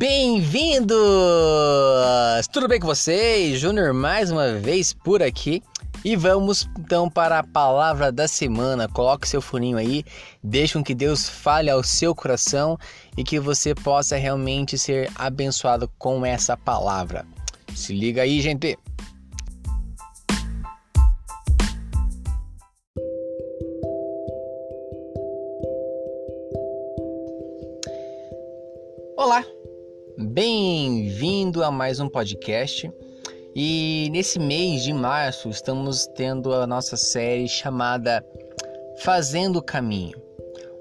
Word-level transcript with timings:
Bem-vindos! 0.00 0.96
Tudo 2.50 2.66
bem 2.66 2.80
com 2.80 2.86
vocês? 2.86 3.60
Júnior 3.60 3.92
mais 3.92 4.30
uma 4.30 4.54
vez 4.54 4.94
por 4.94 5.22
aqui. 5.22 5.62
E 6.02 6.16
vamos 6.16 6.66
então 6.78 7.10
para 7.10 7.40
a 7.40 7.42
palavra 7.42 8.10
da 8.10 8.26
semana. 8.26 8.88
Coloque 8.88 9.28
seu 9.28 9.42
funinho 9.42 9.76
aí, 9.76 10.02
deixe 10.42 10.72
com 10.72 10.82
que 10.82 10.94
Deus 10.94 11.28
fale 11.28 11.68
ao 11.68 11.82
seu 11.82 12.14
coração 12.14 12.78
e 13.14 13.22
que 13.22 13.38
você 13.38 13.74
possa 13.74 14.16
realmente 14.16 14.78
ser 14.78 15.12
abençoado 15.14 15.86
com 15.98 16.24
essa 16.24 16.56
palavra. 16.56 17.26
Se 17.74 17.92
liga 17.92 18.22
aí, 18.22 18.40
gente! 18.40 18.78
Olá, 29.14 29.44
bem-vindo 30.32 31.64
a 31.64 31.72
mais 31.72 31.98
um 31.98 32.08
podcast. 32.08 32.88
E 33.54 34.08
nesse 34.12 34.38
mês 34.38 34.84
de 34.84 34.92
março 34.92 35.48
estamos 35.48 36.06
tendo 36.14 36.54
a 36.54 36.68
nossa 36.68 36.96
série 36.96 37.48
chamada 37.48 38.24
Fazendo 39.02 39.58
o 39.58 39.62
Caminho. 39.62 40.16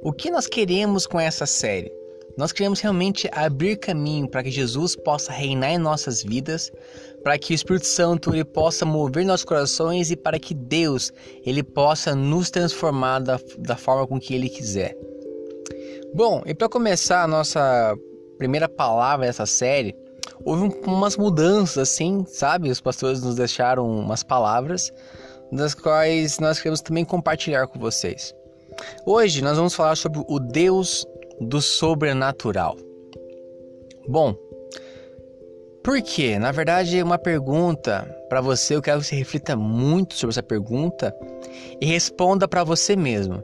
O 0.03 0.13
que 0.13 0.29
nós 0.29 0.45
queremos 0.45 1.07
com 1.07 1.19
essa 1.19 1.47
série? 1.47 1.91
Nós 2.37 2.51
queremos 2.51 2.79
realmente 2.79 3.27
abrir 3.31 3.77
caminho 3.77 4.29
para 4.29 4.43
que 4.43 4.51
Jesus 4.51 4.95
possa 4.95 5.31
reinar 5.31 5.71
em 5.71 5.79
nossas 5.79 6.23
vidas, 6.23 6.71
para 7.23 7.37
que 7.39 7.51
o 7.51 7.55
Espírito 7.55 7.87
Santo 7.87 8.31
ele 8.31 8.45
possa 8.45 8.85
mover 8.85 9.25
nossos 9.25 9.45
corações 9.45 10.11
e 10.11 10.15
para 10.15 10.37
que 10.37 10.53
Deus 10.53 11.11
ele 11.43 11.63
possa 11.63 12.13
nos 12.13 12.51
transformar 12.51 13.19
da, 13.19 13.39
da 13.57 13.75
forma 13.75 14.05
com 14.05 14.19
que 14.19 14.35
Ele 14.35 14.47
quiser. 14.47 14.95
Bom, 16.13 16.43
e 16.45 16.53
para 16.53 16.69
começar 16.69 17.23
a 17.23 17.27
nossa 17.27 17.97
primeira 18.39 18.69
palavra 18.69 19.27
dessa 19.27 19.45
série, 19.45 19.95
houve 20.45 20.73
umas 20.87 21.17
mudanças 21.17 21.77
assim, 21.77 22.25
sabe? 22.25 22.71
Os 22.71 22.79
pastores 22.79 23.21
nos 23.21 23.35
deixaram 23.35 23.85
umas 23.85 24.23
palavras 24.23 24.91
das 25.51 25.75
quais 25.75 26.39
nós 26.39 26.57
queremos 26.57 26.81
também 26.81 27.03
compartilhar 27.03 27.67
com 27.67 27.77
vocês. 27.77 28.33
Hoje 29.05 29.41
nós 29.43 29.57
vamos 29.57 29.75
falar 29.75 29.97
sobre 29.97 30.23
o 30.25 30.39
Deus 30.39 31.05
do 31.41 31.61
sobrenatural. 31.61 32.77
Bom, 34.07 34.33
por 35.83 36.01
quê? 36.01 36.39
Na 36.39 36.51
verdade, 36.51 36.97
é 36.97 37.03
uma 37.03 37.17
pergunta 37.17 38.03
para 38.29 38.39
você, 38.39 38.75
eu 38.75 38.81
quero 38.81 39.01
que 39.01 39.07
você 39.07 39.15
reflita 39.15 39.55
muito 39.55 40.13
sobre 40.13 40.31
essa 40.31 40.43
pergunta 40.43 41.13
e 41.81 41.85
responda 41.85 42.47
para 42.47 42.63
você 42.63 42.95
mesmo. 42.95 43.43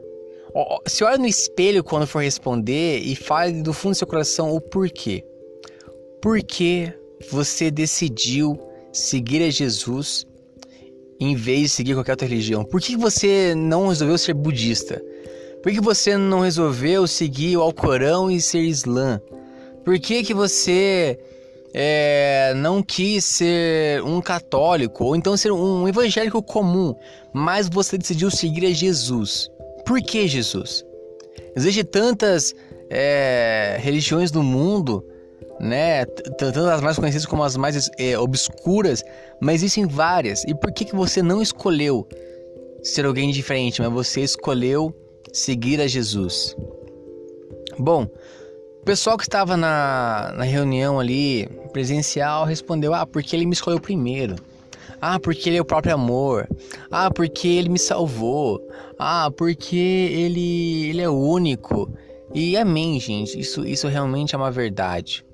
Se 0.86 1.04
olha 1.04 1.18
no 1.18 1.26
espelho 1.26 1.84
quando 1.84 2.06
for 2.06 2.22
responder 2.22 3.00
e 3.00 3.14
fale 3.14 3.62
do 3.62 3.72
fundo 3.72 3.92
do 3.92 3.98
seu 3.98 4.06
coração 4.06 4.54
o 4.54 4.60
porquê. 4.60 5.24
Por 6.22 6.42
que 6.42 6.92
você 7.30 7.70
decidiu 7.70 8.58
seguir 8.92 9.42
a 9.42 9.50
Jesus 9.50 10.26
em 11.20 11.34
vez 11.34 11.62
de 11.62 11.68
seguir 11.68 11.94
qualquer 11.94 12.12
outra 12.12 12.26
religião? 12.26 12.64
Por 12.64 12.80
que 12.80 12.96
você 12.96 13.54
não 13.54 13.88
resolveu 13.88 14.16
ser 14.16 14.34
budista? 14.34 15.02
Por 15.62 15.72
que 15.72 15.80
você 15.80 16.16
não 16.16 16.40
resolveu 16.40 17.06
seguir 17.06 17.56
o 17.56 17.62
Alcorão 17.62 18.30
e 18.30 18.40
ser 18.40 18.60
Islã? 18.60 19.20
Por 19.84 19.98
que, 19.98 20.22
que 20.22 20.32
você 20.32 21.18
é, 21.74 22.54
não 22.56 22.82
quis 22.82 23.24
ser 23.24 24.02
um 24.02 24.20
católico 24.20 25.04
ou 25.04 25.16
então 25.16 25.36
ser 25.36 25.52
um 25.52 25.86
evangélico 25.86 26.42
comum, 26.42 26.94
mas 27.32 27.68
você 27.68 27.98
decidiu 27.98 28.30
seguir 28.30 28.66
a 28.66 28.70
Jesus? 28.70 29.50
Por 29.86 30.02
que 30.02 30.26
Jesus? 30.26 30.84
Existem 31.54 31.84
tantas 31.84 32.54
é, 32.90 33.78
religiões 33.80 34.32
no 34.32 34.42
mundo, 34.42 35.04
né? 35.60 36.04
Tanto 36.04 36.60
as 36.60 36.80
mais 36.80 36.98
conhecidas 36.98 37.24
como 37.24 37.42
as 37.42 37.56
mais 37.56 37.88
é, 37.98 38.18
obscuras, 38.18 39.02
mas 39.40 39.56
existem 39.56 39.86
várias. 39.86 40.44
E 40.44 40.54
por 40.54 40.72
que, 40.72 40.84
que 40.84 40.94
você 40.94 41.22
não 41.22 41.40
escolheu 41.40 42.06
ser 42.82 43.06
alguém 43.06 43.30
diferente, 43.30 43.80
mas 43.80 43.92
você 43.92 44.22
escolheu 44.22 44.94
seguir 45.32 45.80
a 45.80 45.86
Jesus? 45.86 46.56
Bom, 47.78 48.08
o 48.80 48.84
pessoal 48.84 49.16
que 49.16 49.24
estava 49.24 49.56
na, 49.56 50.32
na 50.36 50.44
reunião 50.44 50.98
ali 50.98 51.46
presencial 51.72 52.44
respondeu: 52.44 52.92
Ah, 52.92 53.06
porque 53.06 53.36
ele 53.36 53.46
me 53.46 53.52
escolheu 53.52 53.80
primeiro. 53.80 54.36
Ah, 55.00 55.18
porque 55.20 55.48
ele 55.48 55.58
é 55.58 55.60
o 55.60 55.64
próprio 55.64 55.94
amor. 55.94 56.48
Ah, 56.90 57.10
porque 57.10 57.48
ele 57.48 57.68
me 57.68 57.78
salvou. 57.78 58.60
Ah, 58.98 59.30
porque 59.30 59.76
ele, 59.76 60.88
ele 60.88 61.02
é 61.02 61.08
único. 61.08 61.90
E 62.34 62.56
amém, 62.56 62.98
gente. 62.98 63.38
Isso, 63.38 63.66
isso 63.66 63.88
realmente 63.88 64.34
é 64.34 64.38
uma 64.38 64.50
verdade. 64.50 65.24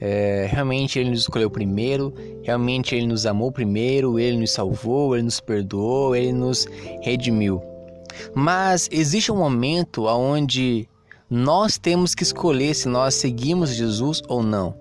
É, 0.00 0.46
realmente 0.48 0.98
ele 0.98 1.10
nos 1.10 1.20
escolheu 1.20 1.50
primeiro, 1.50 2.14
realmente 2.44 2.94
ele 2.94 3.06
nos 3.08 3.26
amou 3.26 3.50
primeiro, 3.50 4.18
ele 4.18 4.36
nos 4.36 4.52
salvou, 4.52 5.16
ele 5.16 5.24
nos 5.24 5.40
perdoou, 5.40 6.14
ele 6.14 6.32
nos 6.32 6.66
redimiu. 7.02 7.60
Mas 8.34 8.88
existe 8.92 9.32
um 9.32 9.36
momento 9.36 10.06
onde 10.06 10.88
nós 11.28 11.78
temos 11.78 12.14
que 12.14 12.22
escolher 12.22 12.74
se 12.74 12.88
nós 12.88 13.14
seguimos 13.14 13.70
Jesus 13.70 14.22
ou 14.28 14.42
não. 14.42 14.74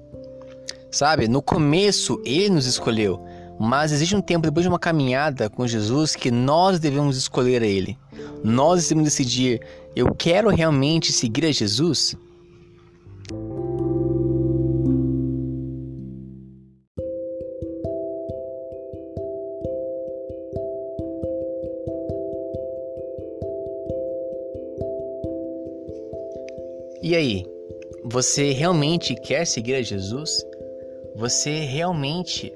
Sabe, 0.91 1.27
no 1.27 1.41
começo 1.41 2.21
ele 2.23 2.49
nos 2.49 2.65
escolheu, 2.65 3.19
mas 3.59 3.91
existe 3.91 4.15
um 4.15 4.21
tempo 4.21 4.47
depois 4.47 4.63
de 4.63 4.69
uma 4.69 4.79
caminhada 4.79 5.49
com 5.49 5.67
Jesus 5.67 6.15
que 6.15 6.29
nós 6.29 6.79
devemos 6.79 7.17
escolher 7.17 7.63
a 7.63 7.67
Ele. 7.67 7.97
Nós 8.43 8.83
devemos 8.83 9.05
decidir: 9.05 9.61
eu 9.95 10.13
quero 10.13 10.49
realmente 10.49 11.11
seguir 11.11 11.45
a 11.45 11.51
Jesus? 11.51 12.15
E 27.01 27.15
aí, 27.15 27.45
você 28.03 28.51
realmente 28.51 29.15
quer 29.15 29.45
seguir 29.45 29.75
a 29.75 29.81
Jesus? 29.81 30.45
Você 31.15 31.61
realmente 31.61 32.53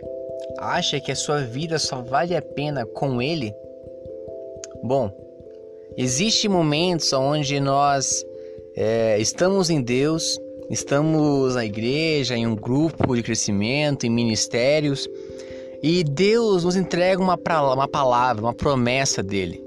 acha 0.62 1.00
que 1.00 1.12
a 1.12 1.16
sua 1.16 1.42
vida 1.42 1.80
só 1.80 2.02
vale 2.02 2.36
a 2.36 2.42
pena 2.42 2.86
com 2.86 3.22
Ele? 3.22 3.54
Bom, 4.84 5.12
existem 5.98 6.50
momentos 6.50 7.12
onde 7.14 7.60
nós 7.60 8.24
é, 8.76 9.18
estamos 9.20 9.70
em 9.70 9.82
Deus, 9.82 10.40
estamos 10.70 11.56
na 11.56 11.66
igreja, 11.66 12.36
em 12.36 12.46
um 12.46 12.56
grupo 12.56 13.16
de 13.16 13.24
crescimento, 13.24 14.06
em 14.06 14.10
ministérios, 14.10 15.10
e 15.82 16.04
Deus 16.04 16.64
nos 16.64 16.76
entrega 16.76 17.22
uma, 17.22 17.38
uma 17.74 17.88
palavra, 17.88 18.44
uma 18.44 18.54
promessa 18.54 19.24
dele. 19.24 19.64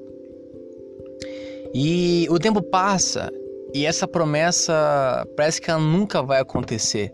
E 1.74 2.28
o 2.30 2.38
tempo 2.38 2.62
passa 2.62 3.32
e 3.74 3.84
essa 3.84 4.06
promessa 4.06 5.26
parece 5.36 5.60
que 5.60 5.68
ela 5.68 5.80
nunca 5.80 6.22
vai 6.22 6.40
acontecer. 6.40 7.12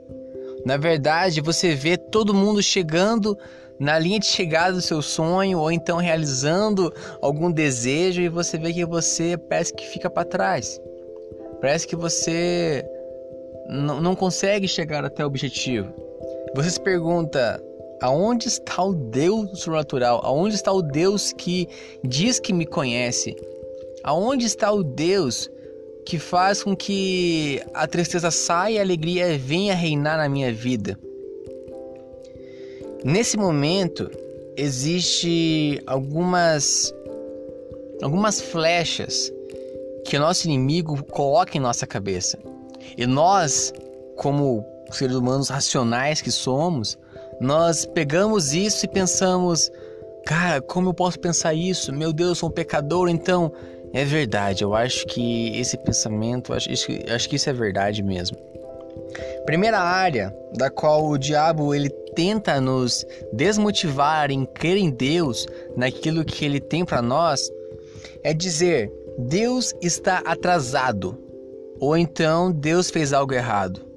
Na 0.67 0.77
verdade, 0.77 1.41
você 1.41 1.75
vê 1.75 1.97
todo 1.97 2.35
mundo 2.35 2.63
chegando 2.63 3.35
na 3.81 3.99
linha 3.99 4.19
de 4.19 4.27
chegada 4.27 4.75
do 4.75 4.83
seu 4.83 5.01
sonho 5.01 5.59
ou 5.59 5.73
então 5.73 5.97
realizando 5.97 6.93
algum 7.23 7.51
desejo 7.51 8.21
e 8.21 8.29
você 8.29 8.59
vê 8.59 8.75
que 8.75 8.85
você 8.85 9.39
parece 9.39 9.73
que 9.73 9.87
fica 9.87 10.11
para 10.11 10.29
trás. 10.29 10.79
Parece 11.63 11.87
que 11.87 11.97
você 11.97 12.85
não 13.69 14.15
consegue 14.15 14.69
chegar 14.69 15.03
até 15.05 15.25
o 15.25 15.27
objetivo. 15.27 15.93
Você 16.55 16.71
se 16.71 16.81
pergunta: 16.81 17.63
aonde 18.03 18.49
está 18.49 18.83
o 18.83 18.93
Deus 18.93 19.61
sobrenatural? 19.61 20.21
Aonde 20.25 20.57
está 20.57 20.71
o 20.71 20.83
Deus 20.83 21.33
que 21.33 21.67
diz 22.05 22.39
que 22.39 22.53
me 22.53 22.67
conhece? 22.67 23.35
Aonde 24.05 24.45
está 24.45 24.71
o 24.71 24.83
Deus 24.83 25.49
que 26.05 26.19
faz 26.19 26.63
com 26.63 26.77
que 26.77 27.63
a 27.73 27.87
tristeza 27.87 28.31
saia 28.31 28.75
e 28.75 28.79
a 28.79 28.83
alegria 28.83 29.39
venha 29.39 29.75
reinar 29.75 30.19
na 30.19 30.29
minha 30.29 30.53
vida? 30.53 30.99
Nesse 33.05 33.37
momento 33.37 34.11
existe 34.57 35.81
algumas 35.87 36.93
algumas 38.03 38.41
flechas 38.41 39.33
que 40.05 40.17
o 40.17 40.21
nosso 40.21 40.47
inimigo 40.47 41.03
coloca 41.05 41.57
em 41.57 41.61
nossa 41.61 41.87
cabeça. 41.87 42.39
E 42.97 43.07
nós, 43.07 43.73
como 44.17 44.65
seres 44.91 45.15
humanos 45.15 45.49
racionais 45.49 46.21
que 46.21 46.31
somos, 46.31 46.99
nós 47.41 47.87
pegamos 47.87 48.53
isso 48.53 48.85
e 48.85 48.89
pensamos: 48.89 49.71
cara, 50.27 50.61
como 50.61 50.91
eu 50.91 50.95
posso 50.95 51.19
pensar 51.19 51.55
isso? 51.55 51.93
Meu 51.93 52.13
Deus, 52.13 52.31
eu 52.31 52.35
sou 52.35 52.49
um 52.49 52.53
pecador, 52.53 53.09
então 53.09 53.53
é 53.93 54.05
verdade. 54.05 54.63
Eu 54.63 54.75
acho 54.75 55.07
que 55.07 55.59
esse 55.59 55.77
pensamento, 55.79 56.53
acho, 56.53 56.69
acho 57.15 57.29
que 57.29 57.37
isso 57.37 57.49
é 57.49 57.53
verdade 57.53 58.03
mesmo. 58.03 58.37
Primeira 59.45 59.79
área 59.81 60.35
da 60.57 60.71
qual 60.71 61.09
o 61.09 61.19
diabo 61.19 61.75
ele 61.75 61.91
tenta 62.15 62.61
nos 62.61 63.05
desmotivar 63.33 64.31
em 64.31 64.45
crer 64.45 64.77
em 64.77 64.91
Deus, 64.91 65.47
naquilo 65.77 66.25
que 66.25 66.45
ele 66.45 66.61
tem 66.61 66.85
para 66.85 67.03
nós, 67.03 67.51
é 68.23 68.33
dizer: 68.33 68.93
Deus 69.19 69.75
está 69.81 70.19
atrasado, 70.19 71.19
ou 71.79 71.97
então 71.97 72.53
Deus 72.53 72.91
fez 72.91 73.13
algo 73.13 73.35
errado. 73.35 73.89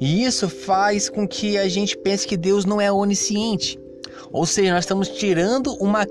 E 0.00 0.24
isso 0.24 0.48
faz 0.48 1.08
com 1.08 1.26
que 1.26 1.56
a 1.56 1.68
gente 1.68 1.96
pense 1.96 2.26
que 2.26 2.36
Deus 2.36 2.64
não 2.64 2.80
é 2.80 2.90
onisciente. 2.90 3.78
Ou 4.32 4.44
seja, 4.44 4.72
nós 4.72 4.84
estamos 4.84 5.08
tirando 5.08 5.74
uma 5.74 6.04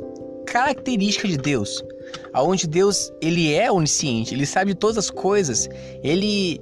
característica 0.46 1.28
de 1.28 1.38
Deus, 1.38 1.84
aonde 2.32 2.68
Deus 2.68 3.12
ele 3.22 3.54
é 3.54 3.72
onisciente, 3.72 4.34
ele 4.34 4.46
sabe 4.46 4.74
de 4.74 4.80
todas 4.80 4.98
as 4.98 5.10
coisas, 5.10 5.70
ele 6.04 6.62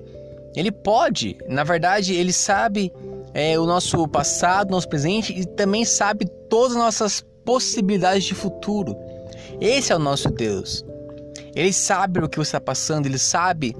ele 0.55 0.71
pode, 0.71 1.37
na 1.47 1.63
verdade, 1.63 2.13
ele 2.13 2.33
sabe 2.33 2.91
é, 3.33 3.57
o 3.59 3.65
nosso 3.65 4.07
passado, 4.07 4.71
nosso 4.71 4.89
presente 4.89 5.33
e 5.37 5.45
também 5.45 5.85
sabe 5.85 6.25
todas 6.49 6.75
as 6.75 6.83
nossas 6.83 7.25
possibilidades 7.45 8.23
de 8.23 8.35
futuro. 8.35 8.95
Esse 9.59 9.91
é 9.91 9.95
o 9.95 9.99
nosso 9.99 10.29
Deus. 10.29 10.85
Ele 11.55 11.73
sabe 11.73 12.19
o 12.19 12.29
que 12.29 12.37
você 12.37 12.49
está 12.49 12.61
passando, 12.61 13.05
ele 13.05 13.17
sabe 13.17 13.75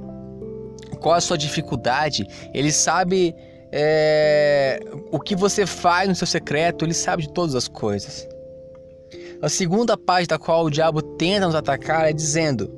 qual 1.00 1.16
a 1.16 1.22
sua 1.22 1.38
dificuldade, 1.38 2.26
ele 2.54 2.72
sabe 2.72 3.36
é, 3.72 4.80
o 5.12 5.20
que 5.20 5.36
você 5.36 5.66
faz 5.66 6.08
no 6.08 6.16
seu 6.16 6.28
secreto, 6.28 6.86
ele 6.86 6.94
sabe 6.94 7.24
de 7.24 7.34
todas 7.34 7.56
as 7.56 7.68
coisas. 7.68 8.28
A 9.42 9.50
segunda 9.50 9.98
parte 9.98 10.28
da 10.28 10.38
qual 10.38 10.66
o 10.66 10.70
diabo 10.70 11.02
tenta 11.02 11.48
nos 11.48 11.56
atacar 11.56 12.10
é 12.10 12.14
dizendo: 12.14 12.72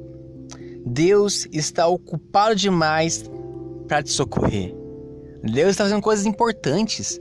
Deus 0.86 1.48
está 1.52 1.88
ocupado 1.88 2.56
demais 2.56 3.30
para 3.88 4.02
te 4.02 4.12
socorrer. 4.12 4.83
Deus 5.44 5.72
está 5.72 5.84
fazendo 5.84 6.02
coisas 6.02 6.26
importantes. 6.26 7.20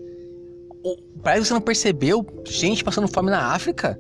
Parece 1.23 1.43
que 1.43 1.49
você 1.49 1.55
não 1.55 1.61
percebeu 1.61 2.27
gente 2.45 2.85
passando 2.85 3.09
fome 3.09 3.31
na 3.31 3.53
África. 3.53 3.99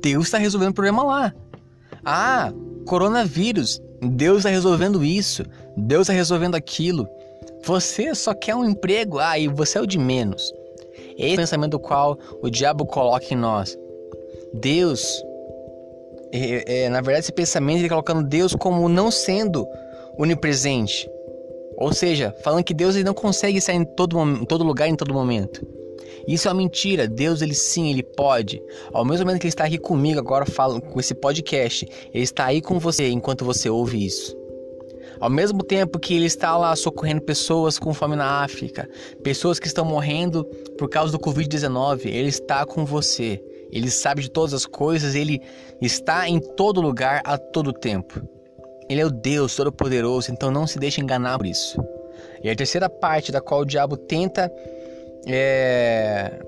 Deus 0.00 0.26
está 0.26 0.38
resolvendo 0.38 0.70
o 0.70 0.74
problema 0.74 1.02
lá. 1.02 1.34
Ah, 2.04 2.52
coronavírus. 2.86 3.82
Deus 4.00 4.38
está 4.38 4.50
resolvendo 4.50 5.04
isso. 5.04 5.42
Deus 5.76 6.02
está 6.02 6.12
resolvendo 6.12 6.54
aquilo. 6.54 7.08
Você 7.64 8.14
só 8.14 8.32
quer 8.34 8.54
um 8.54 8.64
emprego. 8.64 9.18
Ah, 9.18 9.38
e 9.38 9.48
você 9.48 9.78
é 9.78 9.80
o 9.80 9.86
de 9.86 9.98
menos. 9.98 10.52
Esse 11.18 11.30
é 11.30 11.34
o 11.34 11.36
pensamento 11.36 11.78
qual 11.78 12.18
o 12.42 12.48
diabo 12.48 12.86
coloca 12.86 13.26
em 13.32 13.36
nós. 13.36 13.76
Deus, 14.54 15.22
é, 16.32 16.84
é, 16.84 16.88
na 16.88 17.00
verdade, 17.00 17.20
esse 17.20 17.32
pensamento 17.32 17.80
ele 17.80 17.88
colocando 17.88 18.22
Deus 18.22 18.54
como 18.54 18.88
não 18.88 19.10
sendo 19.10 19.66
onipresente. 20.18 21.08
Ou 21.76 21.92
seja, 21.92 22.34
falando 22.42 22.64
que 22.64 22.74
Deus 22.74 22.94
ele 22.94 23.04
não 23.04 23.14
consegue 23.14 23.58
estar 23.58 23.74
em 23.74 23.84
todo, 23.84 24.18
em 24.20 24.44
todo 24.44 24.64
lugar, 24.64 24.88
em 24.88 24.96
todo 24.96 25.12
momento. 25.12 25.66
Isso 26.26 26.48
é 26.48 26.50
uma 26.50 26.58
mentira. 26.58 27.06
Deus, 27.06 27.42
ele 27.42 27.54
sim, 27.54 27.90
ele 27.90 28.02
pode. 28.02 28.60
Ao 28.92 29.04
mesmo 29.04 29.26
tempo 29.26 29.38
que 29.38 29.46
ele 29.46 29.52
está 29.52 29.64
aqui 29.64 29.78
comigo 29.78 30.18
agora 30.18 30.44
falando 30.44 30.82
com 30.82 30.98
esse 30.98 31.14
podcast, 31.14 31.86
ele 32.12 32.24
está 32.24 32.46
aí 32.46 32.60
com 32.60 32.78
você 32.78 33.08
enquanto 33.08 33.44
você 33.44 33.70
ouve 33.70 34.04
isso. 34.04 34.36
Ao 35.20 35.30
mesmo 35.30 35.62
tempo 35.62 35.98
que 35.98 36.14
ele 36.14 36.26
está 36.26 36.56
lá 36.56 36.74
socorrendo 36.76 37.22
pessoas 37.22 37.78
com 37.78 37.94
fome 37.94 38.16
na 38.16 38.42
África, 38.42 38.88
pessoas 39.22 39.58
que 39.58 39.66
estão 39.66 39.84
morrendo 39.84 40.44
por 40.76 40.90
causa 40.90 41.12
do 41.12 41.18
Covid-19, 41.18 42.06
ele 42.06 42.28
está 42.28 42.66
com 42.66 42.84
você. 42.84 43.42
Ele 43.72 43.90
sabe 43.90 44.22
de 44.22 44.30
todas 44.30 44.52
as 44.52 44.66
coisas, 44.66 45.14
ele 45.14 45.40
está 45.80 46.28
em 46.28 46.38
todo 46.38 46.80
lugar 46.80 47.22
a 47.24 47.38
todo 47.38 47.72
tempo. 47.72 48.35
Ele 48.88 49.00
é 49.00 49.06
o 49.06 49.10
Deus 49.10 49.56
Todo-Poderoso, 49.56 50.30
então 50.30 50.50
não 50.50 50.66
se 50.66 50.78
deixe 50.78 51.00
enganar 51.00 51.38
por 51.38 51.46
isso. 51.46 51.82
E 52.42 52.50
a 52.50 52.54
terceira 52.54 52.88
parte 52.88 53.32
da 53.32 53.40
qual 53.40 53.62
o 53.62 53.66
diabo 53.66 53.96
tenta 53.96 54.50
é, 55.26 56.40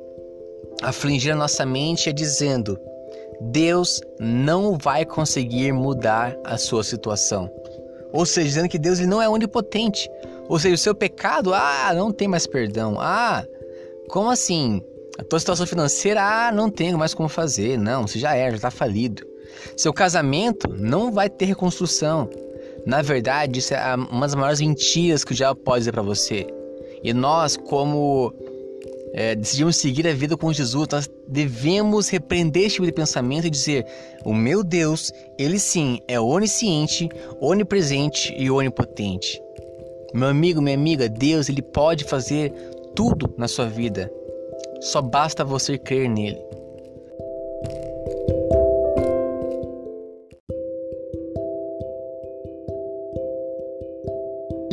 afligir 0.83 1.33
a 1.33 1.37
nossa 1.37 1.67
mente 1.67 2.09
é 2.09 2.13
dizendo: 2.13 2.79
Deus 3.41 4.01
não 4.19 4.79
vai 4.79 5.05
conseguir 5.05 5.73
mudar 5.73 6.37
a 6.45 6.57
sua 6.57 6.85
situação. 6.85 7.51
Ou 8.13 8.25
seja, 8.25 8.47
dizendo 8.49 8.69
que 8.69 8.79
Deus 8.79 8.99
ele 8.99 9.09
não 9.09 9.21
é 9.21 9.29
onipotente. 9.29 10.09
Ou 10.49 10.59
seja, 10.59 10.75
o 10.75 10.79
seu 10.79 10.95
pecado, 10.95 11.53
ah, 11.53 11.93
não 11.95 12.11
tem 12.11 12.27
mais 12.27 12.47
perdão. 12.47 12.97
Ah, 12.99 13.45
como 14.09 14.31
assim? 14.31 14.83
A 15.19 15.25
tua 15.25 15.39
situação 15.39 15.67
financeira, 15.67 16.23
ah, 16.23 16.53
não 16.53 16.71
tenho 16.71 16.97
mais 16.97 17.13
como 17.13 17.29
fazer. 17.29 17.77
Não, 17.77 18.07
você 18.07 18.19
já 18.19 18.35
é, 18.35 18.49
já 18.51 18.57
está 18.57 18.71
falido. 18.71 19.27
Seu 19.77 19.93
casamento 19.93 20.69
não 20.69 21.13
vai 21.13 21.29
ter 21.29 21.47
reconstrução. 21.47 22.29
Na 22.87 23.03
verdade, 23.03 23.59
isso 23.59 23.75
é 23.75 23.95
uma 23.95 24.27
das 24.27 24.35
maiores 24.35 24.61
mentiras 24.61 25.25
que 25.25 25.33
o 25.33 25.35
diabo 25.35 25.61
pode 25.61 25.81
dizer 25.81 25.93
para 25.93 26.03
você. 26.03 26.47
E 27.03 27.13
nós, 27.13 27.57
como 27.57 28.33
é, 29.13 29.35
decidimos 29.35 29.77
seguir 29.77 30.07
a 30.07 30.15
vida 30.15 30.37
com 30.37 30.53
Jesus, 30.53 30.89
nós 30.91 31.11
devemos 31.27 32.09
repreender 32.09 32.65
esse 32.65 32.75
tipo 32.75 32.87
de 32.87 32.93
pensamento 32.93 33.47
e 33.47 33.51
dizer: 33.51 33.87
o 34.25 34.35
meu 34.35 34.63
Deus, 34.63 35.13
ele 35.39 35.59
sim 35.59 36.01
é 36.09 36.21
onisciente, 36.21 37.09
onipresente 37.41 38.35
e 38.37 38.51
onipotente. 38.51 39.41
Meu 40.15 40.29
amigo, 40.29 40.63
minha 40.63 40.77
amiga, 40.77 41.09
Deus, 41.09 41.49
ele 41.49 41.63
pode 41.63 42.05
fazer 42.05 42.53
tudo 42.95 43.33
na 43.37 43.47
sua 43.47 43.67
vida. 43.67 44.11
Só 44.81 45.03
basta 45.03 45.45
você 45.45 45.77
crer 45.77 46.09
nele. 46.09 46.39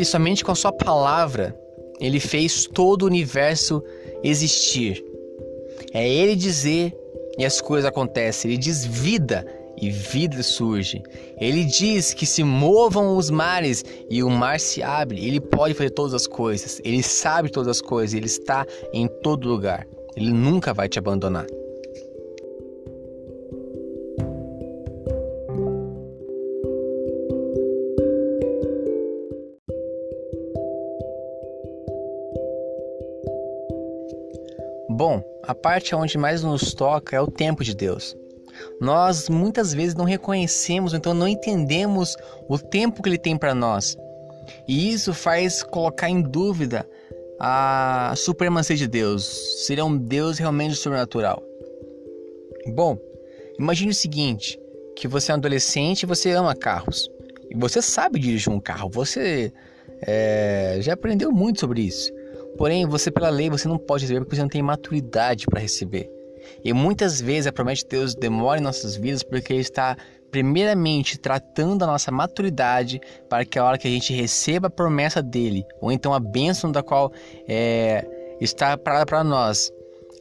Somente 0.06 0.44
com 0.44 0.52
a 0.52 0.56
sua 0.56 0.72
palavra 0.72 1.56
ele 2.00 2.20
fez 2.20 2.66
todo 2.66 3.04
o 3.04 3.06
universo 3.08 3.84
existir. 4.24 5.04
É 5.94 6.08
ele 6.08 6.36
dizer 6.36 6.96
e 7.38 7.46
as 7.46 7.62
coisas 7.62 7.86
acontecem. 7.86 8.52
Ele 8.52 8.58
diz 8.58 8.86
vida 8.86 9.46
e 9.78 9.90
vida 9.90 10.42
surge. 10.44 11.02
Ele 11.40 11.66
diz 11.66 12.14
que 12.14 12.26
se 12.26 12.44
movam 12.44 13.18
os 13.18 13.30
mares 13.30 13.84
e 14.10 14.24
o 14.24 14.30
mar 14.30 14.60
se 14.60 14.82
abre. 14.82 15.26
Ele 15.26 15.40
pode 15.40 15.74
fazer 15.74 15.90
todas 15.90 16.14
as 16.14 16.28
coisas. 16.28 16.82
Ele 16.84 17.04
sabe 17.04 17.50
todas 17.50 17.68
as 17.68 17.82
coisas. 17.82 18.14
Ele 18.14 18.26
está 18.26 18.66
em 18.94 19.08
todo 19.08 19.48
lugar. 19.48 19.88
Ele 20.16 20.32
nunca 20.32 20.74
vai 20.74 20.88
te 20.88 21.00
abandonar. 21.00 21.46
A 35.48 35.56
parte 35.56 35.96
onde 35.96 36.18
mais 36.18 36.44
nos 36.44 36.74
toca 36.74 37.16
é 37.16 37.22
o 37.22 37.28
tempo 37.28 37.64
de 37.64 37.76
Deus. 37.76 38.16
Nós 38.80 39.30
muitas 39.30 39.74
vezes 39.74 39.96
não 39.96 40.06
reconhecemos, 40.06 40.94
então 40.94 41.14
não 41.14 41.28
entendemos 41.28 42.16
o 42.48 42.58
tempo 42.58 43.02
que 43.02 43.10
Ele 43.10 43.18
tem 43.18 43.38
para 43.38 43.54
nós. 43.54 43.98
E 44.68 44.92
isso 44.92 45.14
faz 45.14 45.64
colocar 45.64 46.10
em 46.10 46.22
dúvida 46.22 46.88
a 47.40 48.14
supremacia 48.16 48.76
de 48.76 48.88
Deus. 48.88 49.26
Seria 49.66 49.86
um 49.86 49.98
Deus 49.98 50.38
realmente 50.38 50.76
sobrenatural. 50.76 51.44
Bom, 52.68 52.98
imagine 53.60 53.92
o 53.92 53.96
seguinte: 53.96 54.60
que 54.96 55.08
você 55.08 55.32
é 55.32 55.36
um 55.36 55.38
adolescente 55.38 56.04
e 56.04 56.08
você 56.08 56.32
ama 56.32 56.56
carros. 56.56 57.10
E 57.50 57.56
você 57.56 57.82
sabe 57.82 58.20
dirigir 58.20 58.52
um 58.52 58.60
carro, 58.60 58.90
você 58.90 59.52
é, 60.02 60.78
já 60.82 60.94
aprendeu 60.94 61.32
muito 61.32 61.60
sobre 61.60 61.82
isso. 61.82 62.12
Porém, 62.58 62.86
você 62.86 63.12
pela 63.12 63.30
lei 63.30 63.50
você 63.50 63.68
não 63.68 63.78
pode 63.78 64.04
receber 64.04 64.22
porque 64.22 64.36
você 64.36 64.42
não 64.42 64.50
tem 64.50 64.62
maturidade 64.62 65.46
para 65.46 65.60
receber. 65.60 66.10
E 66.64 66.74
muitas 66.74 67.20
vezes 67.20 67.48
a 67.48 67.52
promessa 67.52 67.82
de 67.82 67.90
Deus 67.90 68.16
demora 68.16 68.60
em 68.60 68.64
nossas 68.64 68.96
vidas 68.96 69.24
porque 69.24 69.54
Ele 69.54 69.62
está 69.62 69.98
primeiramente 70.32 71.18
tratando 71.18 71.84
a 71.84 71.88
nossa 71.88 72.12
maturidade 72.12 73.00
para 73.30 73.46
que 73.46 73.58
a 73.58 73.64
hora 73.64 73.78
que 73.78 73.88
a 73.88 73.92
gente 73.92 74.14
receba 74.14 74.68
a 74.68 74.70
promessa 74.70 75.22
dele, 75.22 75.66
ou 75.80 75.92
então 75.92 76.14
a 76.14 76.20
bênção 76.20 76.72
da 76.72 76.84
qual 76.84 77.12
é, 77.48 78.06
está 78.42 78.78
parada 78.78 79.06
para 79.06 79.24
nós, 79.24 79.72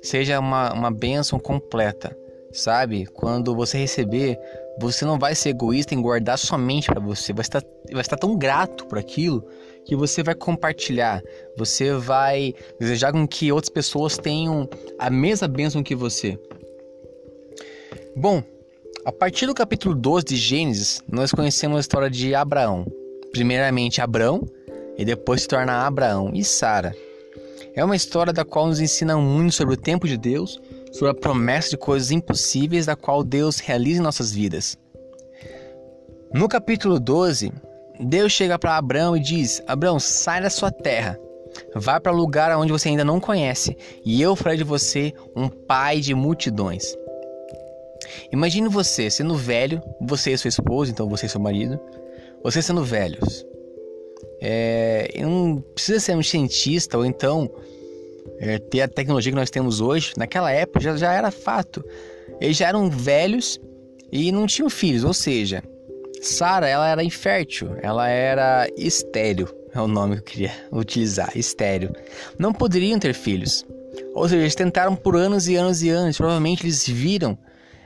seja 0.02 0.38
uma, 0.38 0.72
uma 0.72 0.90
bênção 0.90 1.38
completa, 1.38 2.16
sabe? 2.52 3.06
Quando 3.06 3.56
você 3.56 3.78
receber, 3.78 4.38
você 4.78 5.04
não 5.04 5.18
vai 5.18 5.34
ser 5.34 5.50
egoísta 5.50 5.94
em 5.94 6.02
guardar 6.02 6.38
somente 6.38 6.86
para 6.86 7.00
você, 7.00 7.32
vai 7.32 7.42
estar, 7.42 7.62
vai 7.90 8.00
estar 8.00 8.16
tão 8.16 8.36
grato 8.36 8.86
por 8.86 8.98
aquilo 8.98 9.44
que 9.84 9.94
você 9.94 10.22
vai 10.22 10.34
compartilhar, 10.34 11.22
você 11.56 11.92
vai 11.92 12.54
desejar 12.78 13.12
com 13.12 13.26
que 13.26 13.52
outras 13.52 13.68
pessoas 13.68 14.16
tenham 14.16 14.68
a 14.98 15.10
mesma 15.10 15.46
bênção 15.46 15.82
que 15.82 15.94
você. 15.94 16.38
Bom, 18.16 18.42
a 19.04 19.12
partir 19.12 19.46
do 19.46 19.54
capítulo 19.54 19.94
12 19.94 20.24
de 20.24 20.36
Gênesis, 20.36 21.02
nós 21.06 21.32
conhecemos 21.32 21.76
a 21.76 21.80
história 21.80 22.10
de 22.10 22.34
Abraão. 22.34 22.86
Primeiramente 23.32 24.00
Abraão 24.00 24.48
e 24.96 25.04
depois 25.04 25.42
se 25.42 25.48
torna 25.48 25.86
Abraão 25.86 26.30
e 26.32 26.44
Sara. 26.44 26.94
É 27.74 27.84
uma 27.84 27.96
história 27.96 28.32
da 28.32 28.44
qual 28.44 28.68
nos 28.68 28.80
ensina 28.80 29.16
muito 29.16 29.54
sobre 29.54 29.74
o 29.74 29.76
tempo 29.76 30.06
de 30.06 30.16
Deus, 30.16 30.60
sobre 30.92 31.10
a 31.10 31.14
promessa 31.14 31.70
de 31.70 31.76
coisas 31.76 32.12
impossíveis 32.12 32.86
da 32.86 32.94
qual 32.94 33.24
Deus 33.24 33.58
realiza 33.58 34.00
em 34.00 34.04
nossas 34.04 34.32
vidas. 34.32 34.78
No 36.32 36.48
capítulo 36.48 37.00
12, 37.00 37.52
Deus 38.00 38.32
chega 38.32 38.58
para 38.58 38.76
Abraão 38.76 39.16
e 39.16 39.20
diz: 39.20 39.62
Abraão, 39.66 40.00
sai 40.00 40.42
da 40.42 40.50
sua 40.50 40.70
terra, 40.70 41.18
vá 41.74 42.00
para 42.00 42.12
lugar 42.12 42.56
onde 42.58 42.72
você 42.72 42.88
ainda 42.88 43.04
não 43.04 43.20
conhece, 43.20 43.76
e 44.04 44.20
eu 44.20 44.34
farei 44.34 44.58
de 44.58 44.64
você 44.64 45.12
um 45.36 45.48
pai 45.48 46.00
de 46.00 46.14
multidões. 46.14 46.96
Imagine 48.32 48.68
você 48.68 49.10
sendo 49.10 49.36
velho, 49.36 49.80
você 50.00 50.32
e 50.32 50.38
sua 50.38 50.48
esposa, 50.48 50.90
então 50.90 51.08
você 51.08 51.26
e 51.26 51.28
seu 51.28 51.40
marido, 51.40 51.78
você 52.42 52.60
sendo 52.60 52.82
velhos. 52.84 53.46
É, 54.40 55.10
não 55.20 55.62
precisa 55.74 56.00
ser 56.00 56.16
um 56.16 56.22
cientista 56.22 56.98
ou 56.98 57.06
então 57.06 57.50
é, 58.38 58.58
ter 58.58 58.82
a 58.82 58.88
tecnologia 58.88 59.32
que 59.32 59.38
nós 59.38 59.50
temos 59.50 59.80
hoje. 59.80 60.12
Naquela 60.16 60.50
época 60.50 60.80
já, 60.80 60.96
já 60.96 61.12
era 61.12 61.30
fato. 61.30 61.84
Eles 62.40 62.56
já 62.56 62.68
eram 62.68 62.90
velhos 62.90 63.60
e 64.12 64.30
não 64.30 64.46
tinham 64.46 64.68
filhos, 64.68 65.04
ou 65.04 65.14
seja, 65.14 65.62
Sara 66.24 66.66
ela 66.66 66.88
era 66.88 67.04
infértil, 67.04 67.76
ela 67.82 68.08
era 68.08 68.66
estéril, 68.78 69.46
é 69.74 69.80
o 69.80 69.86
nome 69.86 70.14
que 70.14 70.20
eu 70.20 70.24
queria 70.24 70.52
utilizar, 70.72 71.30
estéril. 71.36 71.90
Não 72.38 72.52
poderiam 72.52 72.98
ter 72.98 73.12
filhos. 73.12 73.66
Ou 74.14 74.26
seja, 74.26 74.40
eles 74.40 74.54
tentaram 74.54 74.96
por 74.96 75.16
anos 75.16 75.48
e 75.48 75.56
anos 75.56 75.82
e 75.82 75.90
anos. 75.90 76.16
Provavelmente 76.16 76.64
eles 76.64 76.88
viram, 76.88 77.36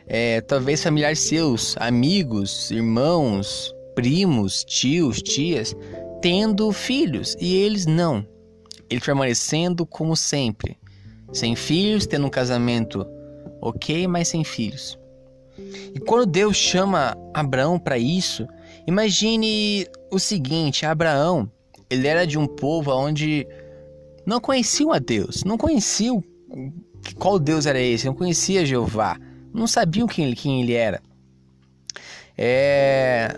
é, 0.07 0.41
talvez 0.41 0.83
familiares 0.83 1.19
seus, 1.19 1.77
amigos, 1.79 2.71
irmãos, 2.71 3.75
primos, 3.95 4.65
tios, 4.65 5.21
tias, 5.21 5.75
tendo 6.23 6.71
filhos 6.71 7.37
e 7.41 7.57
eles 7.57 7.87
não. 7.87 8.25
Eles 8.89 9.05
permanecendo 9.05 9.85
como 9.85 10.15
sempre, 10.17 10.79
sem 11.33 11.57
filhos, 11.57 12.07
tendo 12.07 12.27
um 12.27 12.31
casamento 12.31 13.07
ok, 13.61 14.07
mas 14.07 14.29
sem 14.29 14.45
filhos. 14.45 14.98
E 15.95 16.01
quando 16.01 16.27
Deus 16.27 16.57
chama 16.57 17.17
Abraão 17.35 17.79
para 17.79 17.99
isso, 17.99 18.47
imagine 18.87 19.87
o 20.11 20.19
seguinte: 20.19 20.87
Abraão, 20.87 21.51
ele 21.91 22.07
era 22.07 22.27
de 22.27 22.39
um 22.39 22.47
povo 22.47 22.93
onde 22.93 23.47
não 24.25 24.41
conheciam 24.41 24.93
a 24.93 24.99
Deus, 24.99 25.43
não 25.45 25.57
conheciam 25.57 26.23
qual 27.17 27.39
Deus 27.39 27.67
era 27.67 27.81
esse, 27.81 28.07
não 28.07 28.15
conhecia 28.15 28.67
Jeová, 28.67 29.19
não 29.53 29.67
sabiam 29.67 30.07
quem 30.07 30.27
ele, 30.27 30.37
quem 30.37 30.63
ele 30.63 30.75
era. 30.75 31.03
É, 32.37 33.37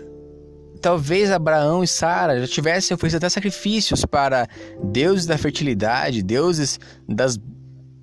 talvez 0.81 1.31
Abraão 1.31 1.83
e 1.83 1.87
Sara 1.87 2.39
já 2.39 2.47
tivessem 2.47 2.93
oferecido 2.93 3.17
até 3.17 3.29
sacrifícios 3.29 4.05
para 4.05 4.47
deuses 4.83 5.25
da 5.25 5.37
fertilidade, 5.37 6.21
deuses 6.21 6.79
das 7.07 7.39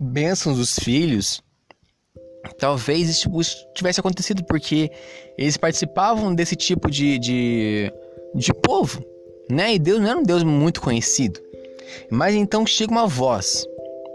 bênçãos 0.00 0.56
dos 0.56 0.78
filhos. 0.78 1.42
Talvez 2.58 3.08
isso 3.08 3.28
tivesse 3.74 4.00
acontecido 4.00 4.44
porque 4.44 4.90
eles 5.36 5.56
participavam 5.56 6.34
desse 6.34 6.56
tipo 6.56 6.90
de, 6.90 7.18
de, 7.18 7.92
de 8.34 8.52
povo, 8.54 9.02
né? 9.50 9.74
E 9.74 9.78
Deus 9.78 10.00
não 10.00 10.08
era 10.08 10.18
um 10.18 10.22
Deus 10.22 10.42
muito 10.42 10.80
conhecido. 10.80 11.40
Mas 12.10 12.34
então 12.34 12.66
chega 12.66 12.92
uma 12.92 13.06
voz 13.06 13.66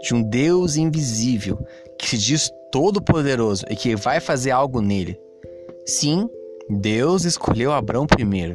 de 0.02 0.14
um 0.14 0.22
Deus 0.22 0.76
invisível 0.76 1.58
que 1.98 2.08
se 2.08 2.18
diz 2.18 2.50
todo-poderoso 2.70 3.64
e 3.70 3.76
que 3.76 3.96
vai 3.96 4.20
fazer 4.20 4.50
algo 4.50 4.80
nele. 4.80 5.18
Sim, 5.86 6.28
Deus 6.68 7.24
escolheu 7.24 7.72
Abraão 7.72 8.06
primeiro, 8.06 8.54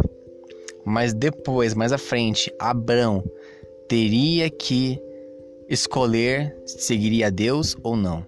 mas 0.86 1.14
depois, 1.14 1.74
mais 1.74 1.92
à 1.92 1.98
frente, 1.98 2.52
Abraão 2.60 3.24
teria 3.88 4.50
que 4.50 5.00
escolher 5.70 6.56
se 6.66 6.82
seguiria 6.82 7.28
a 7.28 7.30
Deus 7.30 7.76
ou 7.84 7.96
não. 7.96 8.26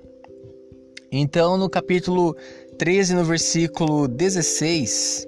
Então, 1.13 1.57
no 1.57 1.69
capítulo 1.69 2.37
13, 2.77 3.15
no 3.15 3.25
versículo 3.25 4.07
16, 4.07 5.27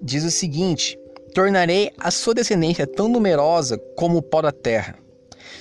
diz 0.00 0.22
o 0.22 0.30
seguinte: 0.30 0.96
Tornarei 1.34 1.90
a 1.98 2.12
sua 2.12 2.32
descendência 2.32 2.86
tão 2.86 3.08
numerosa 3.08 3.76
como 3.96 4.18
o 4.18 4.22
pó 4.22 4.40
da 4.40 4.52
terra. 4.52 4.94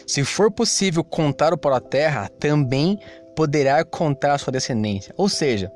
Se 0.06 0.24
for 0.24 0.52
possível 0.52 1.04
contar 1.04 1.52
o 1.52 1.58
pó 1.58 1.72
da 1.72 1.80
terra, 1.80 2.30
também 2.40 3.00
poderá 3.36 3.84
contar 3.84 4.34
a 4.34 4.38
sua 4.38 4.54
descendência. 4.54 5.16
Ou 5.18 5.28
seja, 5.28 5.72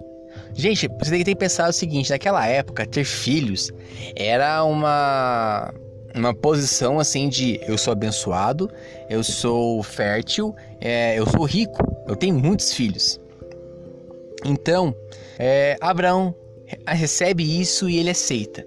gente, 0.53 0.87
você 0.99 1.09
tem 1.09 1.23
que 1.23 1.35
pensar 1.35 1.69
o 1.69 1.73
seguinte: 1.73 2.11
naquela 2.11 2.45
época, 2.45 2.85
ter 2.85 3.05
filhos 3.05 3.71
era 4.15 4.63
uma 4.63 5.73
uma 6.15 6.31
posição 6.31 6.99
assim 6.99 7.27
de 7.27 7.59
eu 7.67 7.75
sou 7.75 7.91
abençoado, 7.91 8.69
eu 9.09 9.23
sou 9.23 9.81
fértil, 9.81 10.55
é, 10.79 11.17
eu 11.17 11.25
sou 11.25 11.43
rico, 11.43 11.92
eu 12.07 12.15
tenho 12.15 12.35
muitos 12.35 12.73
filhos. 12.73 13.19
Então, 14.45 14.95
é, 15.39 15.77
Abraão 15.79 16.35
recebe 16.87 17.43
isso 17.59 17.89
e 17.89 17.97
ele 17.97 18.09
aceita. 18.09 18.65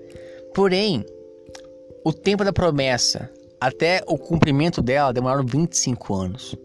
Porém, 0.55 1.05
o 2.05 2.13
tempo 2.13 2.45
da 2.45 2.53
promessa 2.53 3.31
até 3.61 4.03
o 4.07 4.17
cumprimento 4.17 4.83
dela 4.83 5.13
demoraram 5.13 5.45
25 5.45 6.15
anos. 6.15 6.57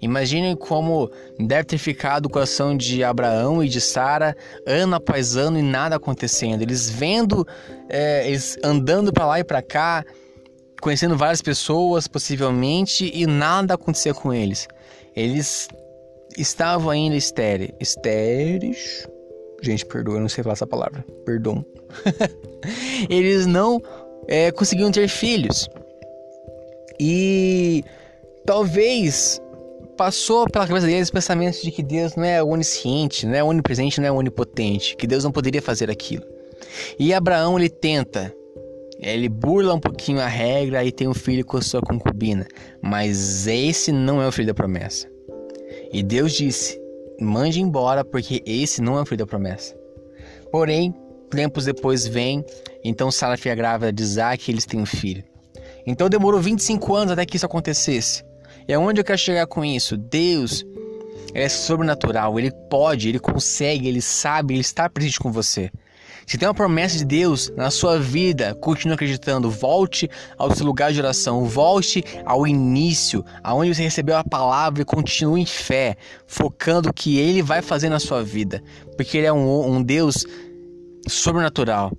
Imaginem 0.00 0.56
como 0.56 1.08
deve 1.38 1.64
ter 1.64 1.78
ficado 1.78 2.26
o 2.26 2.28
coração 2.28 2.76
de 2.76 3.04
Abraão 3.04 3.62
e 3.62 3.68
de 3.68 3.80
Sara 3.80 4.36
ano 4.66 4.96
após 4.96 5.36
ano 5.36 5.56
e 5.56 5.62
nada 5.62 5.94
acontecendo. 5.94 6.62
Eles 6.62 6.90
vendo, 6.90 7.46
é, 7.88 8.26
eles 8.26 8.58
andando 8.64 9.12
para 9.12 9.26
lá 9.26 9.38
e 9.38 9.44
para 9.44 9.62
cá, 9.62 10.04
conhecendo 10.80 11.16
várias 11.16 11.40
pessoas 11.40 12.08
possivelmente 12.08 13.12
e 13.14 13.24
nada 13.26 13.74
acontecia 13.74 14.12
com 14.12 14.34
eles. 14.34 14.66
Eles 15.14 15.68
estavam 16.36 16.90
ainda 16.90 17.16
estéreis. 17.16 17.72
Estéreis? 17.80 19.06
Gente, 19.62 19.86
perdoa, 19.86 20.16
eu 20.16 20.20
não 20.20 20.28
sei 20.28 20.42
falar 20.42 20.54
essa 20.54 20.66
palavra. 20.66 21.04
Perdão. 21.24 21.64
eles 23.08 23.46
não 23.46 23.80
é, 24.26 24.50
conseguiam 24.50 24.90
ter 24.90 25.08
filhos. 25.08 25.68
E 26.98 27.84
talvez 28.44 29.40
passou 29.96 30.48
pela 30.48 30.66
cabeça 30.66 30.86
deles 30.86 31.08
o 31.08 31.12
pensamento 31.12 31.62
de 31.62 31.70
que 31.70 31.82
Deus 31.82 32.16
não 32.16 32.24
é 32.24 32.42
onisciente, 32.42 33.26
não 33.26 33.34
é 33.34 33.44
onipresente, 33.44 34.00
não 34.00 34.08
é 34.08 34.12
onipotente, 34.12 34.96
que 34.96 35.06
Deus 35.06 35.24
não 35.24 35.32
poderia 35.32 35.62
fazer 35.62 35.90
aquilo. 35.90 36.24
E 36.98 37.12
Abraão 37.12 37.58
ele 37.58 37.68
tenta, 37.68 38.34
ele 38.98 39.28
burla 39.28 39.74
um 39.74 39.80
pouquinho 39.80 40.20
a 40.20 40.26
regra 40.26 40.84
e 40.84 40.92
tem 40.92 41.08
um 41.08 41.14
filho 41.14 41.44
com 41.44 41.60
sua 41.60 41.80
concubina, 41.80 42.46
mas 42.80 43.46
esse 43.46 43.92
não 43.92 44.22
é 44.22 44.26
o 44.26 44.32
filho 44.32 44.48
da 44.48 44.54
promessa. 44.54 45.11
E 45.92 46.02
Deus 46.02 46.32
disse: 46.32 46.80
mande 47.20 47.60
embora, 47.60 48.04
porque 48.04 48.42
esse 48.46 48.80
não 48.80 48.96
é 48.98 49.02
o 49.02 49.06
filho 49.06 49.18
da 49.18 49.26
promessa. 49.26 49.76
Porém, 50.50 50.94
tempos 51.30 51.64
depois 51.64 52.06
vem, 52.06 52.44
então 52.84 53.10
Sara 53.10 53.36
fica 53.36 53.54
grávida 53.54 53.92
de 53.92 54.02
Isaac 54.02 54.48
e 54.48 54.52
eles 54.52 54.66
têm 54.66 54.80
um 54.80 54.86
filho. 54.86 55.24
Então 55.86 56.08
demorou 56.08 56.40
25 56.40 56.94
anos 56.94 57.12
até 57.12 57.24
que 57.26 57.36
isso 57.36 57.46
acontecesse. 57.46 58.24
E 58.68 58.72
aonde 58.72 59.00
eu 59.00 59.04
quero 59.04 59.18
chegar 59.18 59.46
com 59.46 59.64
isso? 59.64 59.96
Deus 59.96 60.64
é 61.34 61.48
sobrenatural, 61.48 62.38
ele 62.38 62.50
pode, 62.70 63.08
ele 63.08 63.18
consegue, 63.18 63.88
ele 63.88 64.02
sabe, 64.02 64.54
ele 64.54 64.60
está 64.60 64.88
presente 64.88 65.18
com 65.18 65.32
você. 65.32 65.70
Se 66.26 66.38
tem 66.38 66.48
uma 66.48 66.54
promessa 66.54 66.98
de 66.98 67.04
Deus 67.04 67.52
na 67.56 67.70
sua 67.70 67.98
vida, 67.98 68.54
continue 68.54 68.94
acreditando. 68.94 69.50
Volte 69.50 70.08
ao 70.38 70.54
seu 70.54 70.66
lugar 70.66 70.92
de 70.92 71.00
oração, 71.00 71.44
volte 71.44 72.04
ao 72.24 72.46
início, 72.46 73.24
aonde 73.42 73.74
você 73.74 73.82
recebeu 73.82 74.16
a 74.16 74.24
palavra 74.24 74.82
e 74.82 74.84
continue 74.84 75.42
em 75.42 75.46
fé, 75.46 75.96
focando 76.26 76.88
o 76.88 76.92
que 76.92 77.18
Ele 77.18 77.42
vai 77.42 77.62
fazer 77.62 77.88
na 77.88 77.98
sua 77.98 78.22
vida, 78.22 78.62
porque 78.96 79.18
Ele 79.18 79.26
é 79.26 79.32
um, 79.32 79.76
um 79.76 79.82
Deus 79.82 80.24
sobrenatural. 81.08 81.92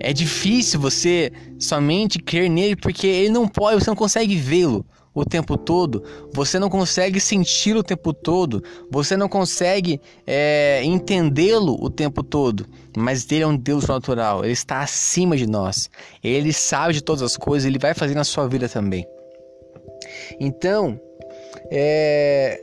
É 0.00 0.12
difícil 0.12 0.78
você 0.78 1.32
somente 1.58 2.18
crer 2.18 2.48
nele 2.48 2.76
porque 2.76 3.06
ele 3.06 3.30
não 3.30 3.48
pode, 3.48 3.82
você 3.82 3.90
não 3.90 3.96
consegue 3.96 4.36
vê-lo 4.36 4.86
o 5.18 5.24
tempo 5.24 5.56
todo, 5.56 6.02
você 6.32 6.58
não 6.58 6.68
consegue 6.68 7.20
senti-lo 7.20 7.80
o 7.80 7.82
tempo 7.82 8.12
todo, 8.12 8.62
você 8.90 9.16
não 9.16 9.28
consegue 9.28 10.00
é, 10.26 10.82
entendê-lo 10.84 11.76
o 11.80 11.90
tempo 11.90 12.22
todo. 12.22 12.66
Mas 12.96 13.30
ele 13.30 13.42
é 13.42 13.46
um 13.46 13.56
Deus 13.56 13.86
natural, 13.86 14.44
ele 14.44 14.52
está 14.52 14.80
acima 14.80 15.36
de 15.36 15.46
nós, 15.46 15.88
ele 16.22 16.52
sabe 16.52 16.94
de 16.94 17.02
todas 17.02 17.22
as 17.22 17.36
coisas, 17.36 17.66
ele 17.66 17.78
vai 17.78 17.94
fazer 17.94 18.14
na 18.14 18.24
sua 18.24 18.48
vida 18.48 18.68
também. 18.68 19.06
Então, 20.40 20.98
é, 21.70 22.60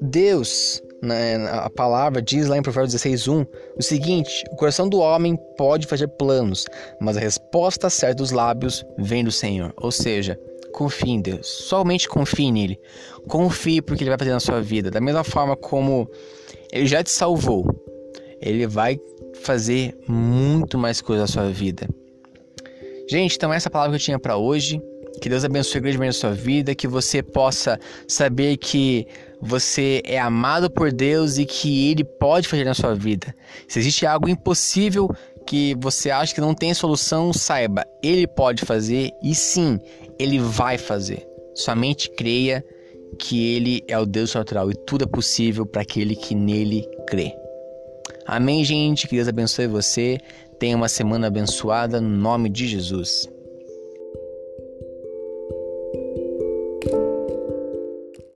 Deus 0.00 0.82
né, 1.02 1.36
a 1.50 1.70
palavra 1.70 2.22
diz 2.22 2.46
lá 2.46 2.56
em 2.56 2.62
Provérbios 2.62 2.94
16:1 2.94 3.46
o 3.78 3.82
seguinte: 3.82 4.44
o 4.50 4.56
coração 4.56 4.88
do 4.88 4.98
homem 4.98 5.38
pode 5.56 5.86
fazer 5.86 6.08
planos, 6.08 6.66
mas 7.00 7.16
a 7.16 7.20
resposta 7.20 7.90
certa 7.90 8.16
dos 8.16 8.30
lábios 8.30 8.84
vem 8.98 9.24
do 9.24 9.32
Senhor. 9.32 9.72
Ou 9.76 9.92
seja, 9.92 10.38
confie 10.76 11.12
em 11.12 11.22
Deus, 11.22 11.46
somente 11.46 12.06
confie 12.06 12.52
nele. 12.52 12.78
Confie 13.26 13.80
porque 13.80 14.04
ele 14.04 14.10
vai 14.10 14.18
fazer 14.18 14.32
na 14.32 14.40
sua 14.40 14.60
vida, 14.60 14.90
da 14.90 15.00
mesma 15.00 15.24
forma 15.24 15.56
como 15.56 16.08
ele 16.70 16.86
já 16.86 17.02
te 17.02 17.10
salvou. 17.10 17.64
Ele 18.42 18.66
vai 18.66 19.00
fazer 19.42 19.96
muito 20.06 20.76
mais 20.76 21.00
coisas 21.00 21.30
na 21.30 21.32
sua 21.32 21.50
vida. 21.50 21.88
Gente, 23.08 23.36
então 23.36 23.52
essa 23.52 23.68
é 23.68 23.70
palavra 23.70 23.96
que 23.96 24.02
eu 24.02 24.04
tinha 24.04 24.18
para 24.18 24.36
hoje. 24.36 24.80
Que 25.20 25.30
Deus 25.30 25.46
abençoe 25.46 25.80
grandemente 25.80 26.10
a 26.10 26.20
sua 26.20 26.32
vida, 26.32 26.74
que 26.74 26.86
você 26.86 27.22
possa 27.22 27.80
saber 28.06 28.58
que 28.58 29.06
você 29.40 30.02
é 30.04 30.18
amado 30.18 30.70
por 30.70 30.92
Deus 30.92 31.38
e 31.38 31.46
que 31.46 31.90
Ele 31.90 32.04
pode 32.04 32.46
fazer 32.46 32.64
na 32.64 32.74
sua 32.74 32.94
vida. 32.94 33.34
Se 33.66 33.78
existe 33.78 34.04
algo 34.04 34.28
impossível 34.28 35.08
que 35.46 35.74
você 35.78 36.10
acha 36.10 36.34
que 36.34 36.40
não 36.40 36.52
tem 36.52 36.74
solução, 36.74 37.32
saiba, 37.32 37.86
Ele 38.02 38.26
pode 38.26 38.66
fazer 38.66 39.10
e 39.22 39.34
sim, 39.34 39.80
Ele 40.18 40.38
vai 40.38 40.78
fazer. 40.78 41.26
Somente 41.54 42.10
creia 42.10 42.64
que 43.18 43.54
Ele 43.54 43.82
é 43.88 43.98
o 43.98 44.06
Deus 44.06 44.34
natural 44.34 44.70
e 44.70 44.74
tudo 44.74 45.04
é 45.04 45.06
possível 45.06 45.64
para 45.64 45.82
aquele 45.82 46.14
que 46.14 46.34
nele 46.34 46.88
crê. 47.06 47.32
Amém, 48.26 48.64
gente? 48.64 49.06
Que 49.06 49.16
Deus 49.16 49.28
abençoe 49.28 49.66
você. 49.66 50.18
Tenha 50.58 50.76
uma 50.76 50.88
semana 50.88 51.28
abençoada 51.28 52.00
no 52.00 52.08
nome 52.08 52.48
de 52.48 52.66
Jesus. 52.66 53.28